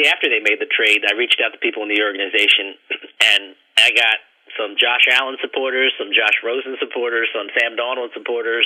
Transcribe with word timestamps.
after 0.00 0.32
they 0.32 0.40
made 0.40 0.56
the 0.56 0.70
trade, 0.72 1.04
I 1.04 1.12
reached 1.12 1.40
out 1.44 1.52
to 1.52 1.60
people 1.60 1.84
in 1.84 1.92
the 1.92 2.00
organization, 2.00 2.74
and 3.36 3.52
I 3.76 3.92
got 3.92 4.16
some 4.56 4.76
Josh 4.80 5.04
Allen 5.12 5.36
supporters, 5.40 5.92
some 6.00 6.12
Josh 6.12 6.40
Rosen 6.40 6.76
supporters, 6.80 7.28
some 7.32 7.48
Sam 7.56 7.76
Darnold 7.76 8.12
supporters, 8.16 8.64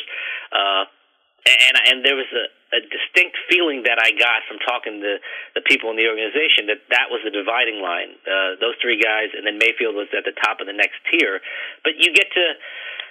uh, 0.54 0.87
and 1.47 1.75
and 1.87 1.97
there 2.03 2.19
was 2.19 2.27
a, 2.35 2.47
a 2.75 2.81
distinct 2.83 3.39
feeling 3.47 3.87
that 3.87 4.03
I 4.03 4.11
got 4.19 4.43
from 4.51 4.59
talking 4.67 4.99
to 4.99 5.23
the 5.54 5.62
people 5.62 5.95
in 5.95 5.97
the 5.97 6.11
organization 6.11 6.67
that 6.67 6.83
that 6.91 7.07
was 7.11 7.23
the 7.23 7.31
dividing 7.31 7.79
line. 7.79 8.19
Uh, 8.27 8.58
those 8.58 8.74
three 8.83 8.99
guys, 8.99 9.31
and 9.31 9.47
then 9.47 9.58
Mayfield 9.58 9.95
was 9.95 10.11
at 10.11 10.27
the 10.27 10.35
top 10.35 10.58
of 10.58 10.67
the 10.67 10.74
next 10.74 10.99
tier. 11.06 11.38
But 11.87 12.03
you 12.03 12.11
get 12.11 12.35
to 12.35 12.47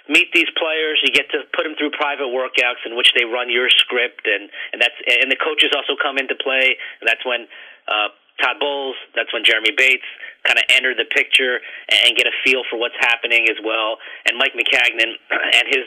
meet 0.08 0.30
these 0.32 0.50
players. 0.58 1.00
You 1.02 1.10
get 1.10 1.30
to 1.30 1.46
put 1.54 1.64
them 1.64 1.74
through 1.78 1.94
private 1.94 2.30
workouts 2.30 2.82
in 2.86 2.96
which 2.96 3.10
they 3.16 3.24
run 3.24 3.50
your 3.50 3.68
script, 3.70 4.26
and 4.26 4.50
and 4.72 4.78
that's 4.80 4.96
and 5.06 5.30
the 5.30 5.38
coaches 5.38 5.70
also 5.74 5.94
come 6.00 6.18
into 6.18 6.34
play. 6.38 6.76
And 7.00 7.06
that's 7.06 7.24
when 7.26 7.46
uh, 7.88 8.08
Todd 8.42 8.60
Bowles, 8.60 8.96
that's 9.14 9.32
when 9.32 9.44
Jeremy 9.44 9.72
Bates 9.76 10.06
kind 10.44 10.58
of 10.58 10.64
enter 10.70 10.94
the 10.94 11.08
picture 11.10 11.58
and 11.90 12.16
get 12.16 12.26
a 12.26 12.34
feel 12.44 12.62
for 12.70 12.78
what's 12.78 12.98
happening 13.00 13.48
as 13.48 13.58
well. 13.64 13.98
And 14.28 14.38
Mike 14.38 14.54
Maccagnan 14.54 15.16
and 15.58 15.66
his 15.68 15.84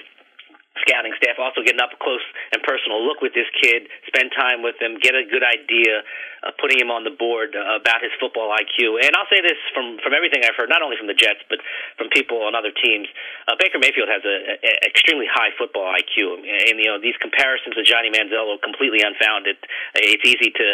scouting 0.88 1.12
staff 1.20 1.36
also 1.40 1.62
getting 1.62 1.82
up 1.82 1.92
close 2.00 2.24
and 2.56 2.64
personal 2.64 3.04
look 3.04 3.22
with 3.22 3.34
this 3.36 3.48
kid, 3.60 3.88
spend 4.08 4.32
time 4.32 4.64
with 4.64 4.80
him, 4.80 4.98
get 5.02 5.16
a 5.16 5.28
good 5.28 5.44
idea 5.44 6.02
uh, 6.44 6.56
putting 6.60 6.80
him 6.80 6.92
on 6.92 7.04
the 7.04 7.12
board 7.12 7.56
uh, 7.56 7.80
about 7.80 8.00
his 8.00 8.12
football 8.20 8.52
IQ. 8.56 9.00
And 9.04 9.12
I'll 9.16 9.30
say 9.30 9.44
this 9.44 9.60
from 9.76 10.00
from 10.00 10.16
everything 10.16 10.44
I've 10.44 10.56
heard, 10.56 10.72
not 10.72 10.82
only 10.82 10.96
from 10.96 11.08
the 11.08 11.18
Jets 11.18 11.44
but 11.52 11.60
from 12.00 12.08
people 12.10 12.44
on 12.44 12.56
other 12.56 12.72
teams. 12.72 13.08
Uh, 13.48 13.60
Baker 13.60 13.80
Mayfield 13.80 14.08
has 14.08 14.24
a, 14.24 14.36
a 14.60 14.72
extremely 14.88 15.28
high 15.28 15.52
football 15.60 15.88
IQ, 15.92 16.40
and, 16.40 16.44
and 16.44 16.76
you 16.80 16.88
know 16.88 17.00
these 17.00 17.18
comparisons 17.20 17.76
with 17.76 17.86
Johnny 17.86 18.12
Manziel 18.12 18.48
are 18.56 18.62
completely 18.62 19.04
unfounded. 19.04 19.60
It's 19.96 20.24
easy 20.24 20.52
to 20.52 20.68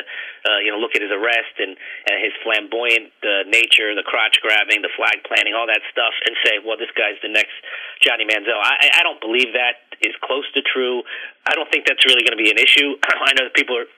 uh, 0.46 0.60
you 0.62 0.70
know 0.70 0.78
look 0.78 0.94
at 0.94 1.02
his 1.02 1.12
arrest 1.12 1.58
and 1.58 1.74
uh, 2.06 2.18
his 2.22 2.34
flamboyant 2.46 3.14
uh, 3.26 3.50
nature, 3.50 3.94
the 3.98 4.06
crotch 4.06 4.38
grabbing, 4.42 4.86
the 4.86 4.94
flag 4.94 5.26
planting, 5.26 5.58
all 5.58 5.68
that 5.68 5.82
stuff, 5.90 6.14
and 6.26 6.38
say, 6.46 6.62
well, 6.62 6.78
this 6.78 6.92
guy's 6.94 7.18
the 7.26 7.32
next 7.32 7.56
Johnny 8.02 8.26
Manziel. 8.26 8.58
I, 8.58 9.02
I 9.02 9.02
don't 9.04 9.20
believe 9.22 9.54
that 9.58 9.82
is 10.02 10.14
close 10.22 10.46
to 10.54 10.62
true. 10.62 11.04
I 11.48 11.56
don't 11.56 11.70
think 11.72 11.86
that's 11.88 12.04
really 12.06 12.22
going 12.22 12.36
to 12.36 12.42
be 12.42 12.52
an 12.52 12.60
issue. 12.60 12.98
I 13.30 13.34
know 13.38 13.50
people 13.54 13.78
are 13.78 13.90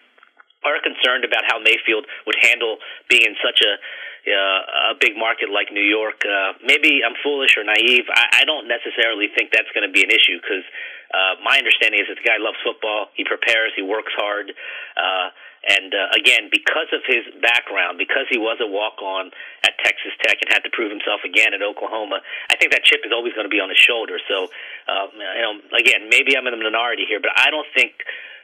are 0.68 0.84
concerned 0.84 1.24
about 1.24 1.48
how 1.48 1.60
Mayfield 1.64 2.06
would 2.28 2.38
handle 2.44 2.78
being 3.08 3.24
in 3.24 3.36
such 3.40 3.64
a 3.64 3.80
uh, 4.28 4.92
a 4.92 4.96
big 5.00 5.16
market 5.16 5.48
like 5.48 5.72
New 5.72 5.84
York. 5.84 6.20
Uh, 6.28 6.60
maybe 6.60 7.00
I'm 7.00 7.16
foolish 7.24 7.56
or 7.56 7.64
naive. 7.64 8.12
I, 8.12 8.44
I 8.44 8.44
don't 8.44 8.68
necessarily 8.68 9.32
think 9.32 9.56
that's 9.56 9.72
going 9.72 9.88
to 9.88 9.94
be 9.94 10.04
an 10.04 10.12
issue 10.12 10.36
because 10.44 10.68
uh, 11.16 11.40
my 11.40 11.56
understanding 11.56 12.04
is 12.04 12.12
that 12.12 12.20
the 12.20 12.28
guy 12.28 12.36
loves 12.36 12.60
football. 12.60 13.08
He 13.16 13.24
prepares. 13.24 13.72
He 13.80 13.84
works 13.84 14.12
hard. 14.20 14.52
Uh, 15.00 15.32
and 15.68 15.92
uh, 15.92 16.12
again, 16.16 16.52
because 16.52 16.92
of 16.92 17.04
his 17.08 17.24
background, 17.44 17.98
because 18.00 18.28
he 18.30 18.40
was 18.40 18.60
a 18.64 18.68
walk-on 18.68 19.32
at 19.64 19.76
Texas 19.84 20.16
Tech 20.24 20.40
and 20.44 20.52
had 20.52 20.64
to 20.64 20.72
prove 20.72 20.92
himself 20.92 21.24
again 21.28 21.52
at 21.52 21.64
Oklahoma, 21.64 22.20
I 22.52 22.56
think 22.56 22.72
that 22.72 22.84
chip 22.84 23.04
is 23.04 23.12
always 23.12 23.34
going 23.34 23.48
to 23.48 23.52
be 23.52 23.60
on 23.60 23.68
his 23.72 23.80
shoulder. 23.80 24.20
So, 24.28 24.48
uh, 24.88 25.08
you 25.12 25.44
know, 25.44 25.54
again, 25.76 26.08
maybe 26.12 26.36
I'm 26.36 26.48
in 26.48 26.56
the 26.56 26.64
minority 26.64 27.04
here, 27.08 27.20
but 27.20 27.36
I 27.36 27.52
don't 27.52 27.68
think 27.76 28.00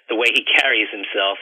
the 0.09 0.15
way 0.15 0.35
he 0.35 0.43
carries 0.43 0.91
himself 0.91 1.39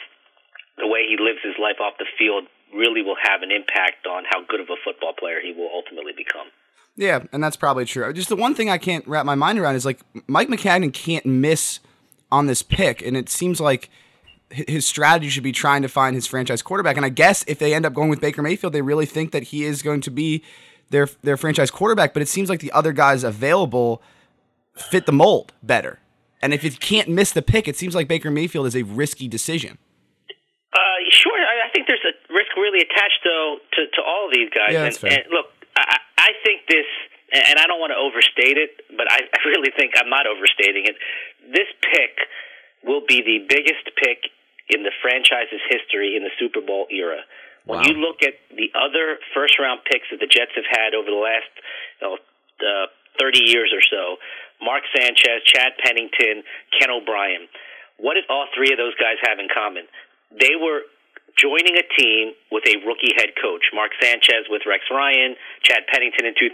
the 0.77 0.87
way 0.87 1.05
he 1.07 1.17
lives 1.19 1.39
his 1.43 1.55
life 1.59 1.77
off 1.81 1.93
the 1.99 2.05
field 2.17 2.45
really 2.73 3.01
will 3.01 3.17
have 3.21 3.41
an 3.41 3.51
impact 3.51 4.07
on 4.07 4.23
how 4.29 4.43
good 4.47 4.59
of 4.59 4.67
a 4.69 4.79
football 4.83 5.13
player 5.13 5.39
he 5.41 5.51
will 5.51 5.69
ultimately 5.73 6.13
become. 6.15 6.47
Yeah, 6.95 7.23
and 7.31 7.43
that's 7.43 7.55
probably 7.55 7.85
true. 7.85 8.11
Just 8.13 8.29
the 8.29 8.35
one 8.35 8.55
thing 8.55 8.69
I 8.69 8.77
can't 8.77 9.07
wrap 9.07 9.25
my 9.25 9.35
mind 9.35 9.59
around 9.59 9.75
is 9.75 9.85
like 9.85 10.01
Mike 10.27 10.49
Maccagnan 10.49 10.93
can't 10.93 11.25
miss 11.25 11.79
on 12.31 12.47
this 12.47 12.61
pick, 12.61 13.01
and 13.01 13.15
it 13.15 13.29
seems 13.29 13.59
like 13.59 13.89
his 14.49 14.85
strategy 14.85 15.29
should 15.29 15.43
be 15.43 15.51
trying 15.51 15.81
to 15.81 15.87
find 15.87 16.15
his 16.15 16.27
franchise 16.27 16.61
quarterback. 16.61 16.97
And 16.97 17.05
I 17.05 17.09
guess 17.09 17.43
if 17.47 17.59
they 17.59 17.73
end 17.73 17.85
up 17.85 17.93
going 17.93 18.09
with 18.09 18.19
Baker 18.19 18.41
Mayfield, 18.41 18.73
they 18.73 18.81
really 18.81 19.05
think 19.05 19.31
that 19.31 19.43
he 19.43 19.63
is 19.63 19.81
going 19.81 20.01
to 20.01 20.11
be 20.11 20.43
their 20.89 21.07
their 21.21 21.37
franchise 21.37 21.71
quarterback. 21.71 22.13
But 22.13 22.21
it 22.21 22.27
seems 22.27 22.49
like 22.49 22.59
the 22.59 22.71
other 22.71 22.91
guys 22.91 23.23
available 23.23 24.01
fit 24.75 25.05
the 25.05 25.11
mold 25.11 25.53
better. 25.63 25.99
And 26.41 26.53
if 26.53 26.63
you 26.63 26.71
can't 26.71 27.07
miss 27.07 27.31
the 27.31 27.41
pick, 27.41 27.67
it 27.67 27.77
seems 27.77 27.95
like 27.95 28.07
Baker 28.07 28.31
Mayfield 28.31 28.67
is 28.67 28.75
a 28.75 28.83
risky 28.83 29.27
decision. 29.27 29.77
Sure. 31.21 31.37
I, 31.37 31.67
I 31.67 31.69
think 31.69 31.85
there's 31.87 32.03
a 32.03 32.13
risk 32.33 32.49
really 32.57 32.81
attached 32.81 33.21
though 33.23 33.61
to, 33.77 33.81
to 33.93 34.01
all 34.01 34.25
of 34.27 34.33
these 34.33 34.49
guys. 34.49 34.73
Yeah, 34.73 34.89
and, 34.89 34.95
fair. 34.97 35.11
and 35.13 35.21
look, 35.29 35.53
I, 35.77 36.01
I 36.17 36.29
think 36.43 36.65
this, 36.67 36.89
and 37.31 37.61
I 37.61 37.65
don't 37.69 37.79
want 37.79 37.93
to 37.93 37.99
overstate 38.01 38.57
it, 38.57 38.81
but 38.97 39.05
I, 39.09 39.21
I 39.29 39.39
really 39.47 39.69
think 39.77 39.93
I'm 39.95 40.09
not 40.09 40.25
overstating 40.25 40.89
it. 40.89 40.97
This 41.47 41.69
pick 41.85 42.17
will 42.83 43.05
be 43.05 43.21
the 43.21 43.45
biggest 43.47 43.85
pick 44.01 44.33
in 44.69 44.83
the 44.83 44.91
franchise's 45.01 45.61
history 45.69 46.17
in 46.17 46.23
the 46.23 46.33
Super 46.39 46.61
Bowl 46.61 46.87
era. 46.89 47.21
When 47.65 47.77
Wow. 47.79 47.85
you 47.85 47.93
look 48.01 48.23
at 48.25 48.41
the 48.49 48.73
other 48.73 49.21
first 49.37 49.59
round 49.61 49.85
picks 49.85 50.09
that 50.09 50.17
the 50.19 50.25
Jets 50.25 50.51
have 50.57 50.65
had 50.65 50.97
over 50.97 51.05
the 51.11 51.21
last 51.21 51.45
you 52.01 52.07
know, 52.09 52.13
uh, 52.65 52.87
30 53.21 53.45
years 53.45 53.69
or 53.69 53.81
so, 53.85 54.17
Mark 54.65 54.81
Sanchez, 54.97 55.45
Chad 55.45 55.73
Pennington, 55.77 56.41
Ken 56.79 56.89
O'Brien, 56.89 57.45
what 57.97 58.15
did 58.15 58.25
all 58.29 58.47
three 58.57 58.71
of 58.73 58.77
those 58.81 58.95
guys 58.97 59.21
have 59.21 59.37
in 59.37 59.47
common? 59.53 59.85
They 60.33 60.57
were 60.57 60.81
joining 61.41 61.73
a 61.73 61.85
team 61.97 62.37
with 62.53 62.61
a 62.69 62.77
rookie 62.85 63.17
head 63.17 63.33
coach. 63.41 63.65
Mark 63.73 63.91
Sanchez 63.97 64.45
with 64.47 64.61
Rex 64.69 64.85
Ryan, 64.93 65.33
Chad 65.65 65.89
Pennington 65.89 66.29
in 66.29 66.37
2000 66.37 66.53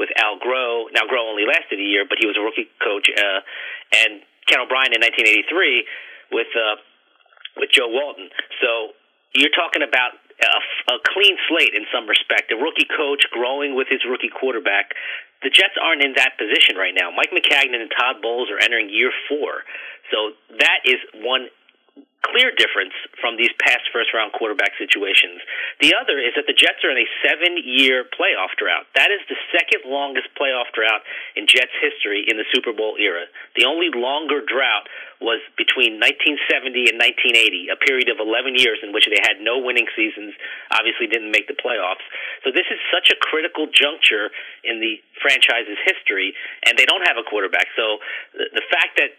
with 0.00 0.08
Al 0.16 0.40
Groh. 0.40 0.88
Now 0.96 1.04
Groh 1.04 1.28
only 1.28 1.44
lasted 1.44 1.76
a 1.76 1.84
year, 1.84 2.08
but 2.08 2.16
he 2.16 2.26
was 2.26 2.40
a 2.40 2.42
rookie 2.42 2.72
coach. 2.80 3.12
Uh, 3.12 3.44
and 3.92 4.24
Ken 4.48 4.64
O'Brien 4.64 4.96
in 4.96 5.04
1983 5.04 6.32
with 6.32 6.48
uh, 6.56 6.80
with 7.60 7.68
Joe 7.68 7.92
Walton. 7.92 8.32
So 8.64 8.96
you're 9.36 9.52
talking 9.52 9.84
about 9.84 10.16
a, 10.40 10.94
a 10.94 10.98
clean 11.12 11.36
slate 11.50 11.76
in 11.76 11.84
some 11.92 12.08
respect. 12.08 12.48
A 12.48 12.56
rookie 12.56 12.88
coach 12.88 13.28
growing 13.28 13.76
with 13.76 13.92
his 13.92 14.00
rookie 14.08 14.32
quarterback. 14.32 14.96
The 15.44 15.52
Jets 15.52 15.76
aren't 15.78 16.02
in 16.02 16.16
that 16.16 16.34
position 16.40 16.74
right 16.74 16.96
now. 16.96 17.14
Mike 17.14 17.30
Maccagnan 17.30 17.78
and 17.78 17.92
Todd 17.92 18.18
Bowles 18.24 18.50
are 18.50 18.58
entering 18.58 18.90
year 18.90 19.12
four. 19.28 19.62
So 20.10 20.34
that 20.58 20.82
is 20.88 20.98
one 21.20 21.52
clear 22.26 22.50
difference 22.50 22.92
from 23.22 23.38
these 23.38 23.52
past 23.62 23.86
first 23.94 24.10
round 24.12 24.34
quarterback 24.34 24.74
situations. 24.76 25.38
The 25.80 25.94
other 25.94 26.18
is 26.18 26.34
that 26.34 26.50
the 26.50 26.56
Jets 26.56 26.82
are 26.82 26.90
in 26.90 26.98
a 26.98 27.08
seven 27.22 27.56
year 27.62 28.04
playoff 28.10 28.52
drought. 28.58 28.90
That 28.98 29.14
is 29.14 29.22
the 29.30 29.38
second 29.54 29.86
longest 29.86 30.28
playoff 30.34 30.68
drought 30.74 31.06
in 31.38 31.46
Jets 31.46 31.74
history 31.78 32.26
in 32.26 32.36
the 32.36 32.46
Super 32.50 32.74
Bowl 32.74 32.98
era. 32.98 33.30
The 33.54 33.64
only 33.64 33.94
longer 33.94 34.42
drought 34.42 34.90
was 35.18 35.42
between 35.58 35.98
1970 35.98 36.94
and 36.94 36.98
1980, 36.98 37.74
a 37.74 37.78
period 37.78 38.06
of 38.10 38.22
11 38.22 38.54
years 38.54 38.78
in 38.86 38.94
which 38.94 39.06
they 39.10 39.18
had 39.18 39.42
no 39.42 39.58
winning 39.58 39.90
seasons, 39.98 40.34
obviously 40.70 41.10
didn't 41.10 41.34
make 41.34 41.50
the 41.50 41.58
playoffs. 41.58 42.02
So 42.46 42.54
this 42.54 42.66
is 42.70 42.78
such 42.94 43.10
a 43.10 43.18
critical 43.18 43.66
juncture 43.66 44.30
in 44.62 44.78
the 44.78 45.02
franchise's 45.18 45.78
history, 45.82 46.34
and 46.66 46.78
they 46.78 46.86
don't 46.86 47.02
have 47.02 47.18
a 47.18 47.26
quarterback. 47.26 47.66
So 47.74 47.98
the, 48.34 48.62
the 48.62 48.66
fact 48.70 48.94
that 49.02 49.10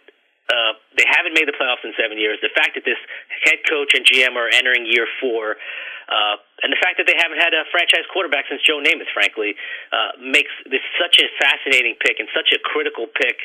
uh, 0.49 0.73
they 0.97 1.05
haven't 1.05 1.37
made 1.37 1.45
the 1.45 1.53
playoffs 1.53 1.85
in 1.85 1.88
seven 1.99 2.17
years. 2.17 2.39
The 2.41 2.53
fact 2.55 2.79
that 2.79 2.87
this 2.87 2.99
head 3.43 3.59
coach 3.67 3.91
and 3.93 4.07
GM 4.07 4.39
are 4.39 4.47
entering 4.47 4.87
year 4.87 5.05
four, 5.19 5.59
uh, 6.09 6.41
and 6.65 6.73
the 6.73 6.81
fact 6.81 6.97
that 6.97 7.05
they 7.05 7.13
haven't 7.13 7.37
had 7.37 7.53
a 7.53 7.69
franchise 7.69 8.07
quarterback 8.09 8.49
since 8.49 8.65
Joe 8.65 8.81
Namath, 8.81 9.13
frankly, 9.13 9.53
uh, 9.93 10.17
makes 10.17 10.49
this 10.65 10.81
such 10.97 11.21
a 11.21 11.29
fascinating 11.37 11.93
pick 12.01 12.17
and 12.17 12.27
such 12.33 12.49
a 12.49 12.59
critical 12.59 13.05
pick 13.05 13.37